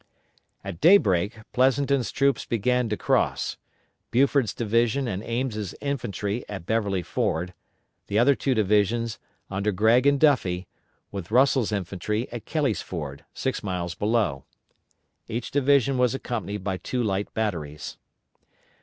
At 0.63 0.81
daybreak 0.81 1.37
Pleasonton's 1.53 2.11
troops 2.11 2.43
began 2.45 2.89
to 2.89 2.97
cross; 2.97 3.57
Buford's 4.09 4.51
division 4.55 5.07
and 5.07 5.21
Ames' 5.21 5.75
infantry 5.79 6.43
at 6.49 6.65
Beverly 6.65 7.03
Ford; 7.03 7.53
the 8.07 8.17
other 8.17 8.33
two 8.33 8.55
divisions, 8.55 9.19
under 9.51 9.71
Gregg 9.71 10.07
and 10.07 10.19
Duffie, 10.19 10.67
with 11.11 11.29
Russell's 11.29 11.71
infantry 11.71 12.27
at 12.31 12.45
Kelly's 12.45 12.81
Ford, 12.81 13.25
six 13.35 13.61
miles 13.61 13.93
below. 13.93 14.45
Each 15.27 15.51
division 15.51 15.99
was 15.99 16.15
accompanied 16.15 16.63
by 16.63 16.77
two 16.77 17.03
light 17.03 17.31
batteries. 17.35 17.99